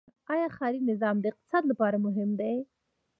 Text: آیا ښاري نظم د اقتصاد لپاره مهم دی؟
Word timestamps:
آیا 0.33 0.47
ښاري 0.55 0.79
نظم 0.89 1.15
د 1.21 1.25
اقتصاد 1.31 1.63
لپاره 1.71 1.97
مهم 2.05 2.29
دی؟ 2.39 2.55